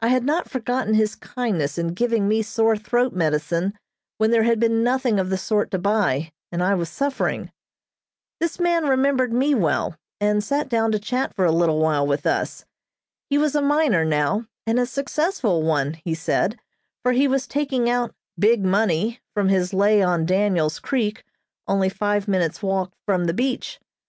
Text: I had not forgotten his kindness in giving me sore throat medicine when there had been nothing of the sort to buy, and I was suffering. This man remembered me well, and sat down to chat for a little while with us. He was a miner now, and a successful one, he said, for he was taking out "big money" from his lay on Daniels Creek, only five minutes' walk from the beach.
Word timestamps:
I 0.00 0.10
had 0.10 0.22
not 0.22 0.48
forgotten 0.48 0.94
his 0.94 1.16
kindness 1.16 1.76
in 1.76 1.88
giving 1.88 2.28
me 2.28 2.40
sore 2.42 2.76
throat 2.76 3.12
medicine 3.12 3.76
when 4.16 4.30
there 4.30 4.44
had 4.44 4.60
been 4.60 4.84
nothing 4.84 5.18
of 5.18 5.28
the 5.28 5.36
sort 5.36 5.72
to 5.72 5.78
buy, 5.80 6.30
and 6.52 6.62
I 6.62 6.74
was 6.74 6.88
suffering. 6.88 7.50
This 8.38 8.60
man 8.60 8.84
remembered 8.86 9.32
me 9.32 9.56
well, 9.56 9.96
and 10.20 10.44
sat 10.44 10.68
down 10.68 10.92
to 10.92 11.00
chat 11.00 11.34
for 11.34 11.44
a 11.44 11.50
little 11.50 11.80
while 11.80 12.06
with 12.06 12.28
us. 12.28 12.64
He 13.28 13.38
was 13.38 13.56
a 13.56 13.60
miner 13.60 14.04
now, 14.04 14.46
and 14.68 14.78
a 14.78 14.86
successful 14.86 15.64
one, 15.64 15.94
he 15.94 16.14
said, 16.14 16.60
for 17.02 17.10
he 17.10 17.26
was 17.26 17.48
taking 17.48 17.90
out 17.90 18.14
"big 18.38 18.64
money" 18.64 19.18
from 19.34 19.48
his 19.48 19.74
lay 19.74 20.00
on 20.00 20.26
Daniels 20.26 20.78
Creek, 20.78 21.24
only 21.66 21.88
five 21.88 22.28
minutes' 22.28 22.62
walk 22.62 22.92
from 23.04 23.24
the 23.24 23.34
beach. 23.34 23.80